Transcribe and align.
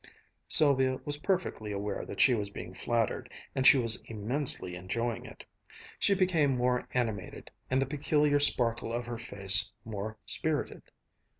Sylvia 0.47 0.97
was 1.05 1.19
perfectly 1.19 1.71
aware 1.71 2.07
that 2.07 2.19
she 2.19 2.33
was 2.33 2.49
being 2.49 2.73
flattered, 2.73 3.31
and 3.53 3.67
she 3.67 3.77
was 3.77 4.01
immensely 4.05 4.75
enjoying 4.75 5.27
it. 5.27 5.43
She 5.99 6.15
became 6.15 6.57
more 6.57 6.87
animated, 6.95 7.51
and 7.69 7.79
the 7.79 7.85
peculiar 7.85 8.39
sparkle 8.39 8.91
of 8.91 9.05
her 9.05 9.19
face 9.19 9.73
more 9.85 10.17
spirited. 10.25 10.81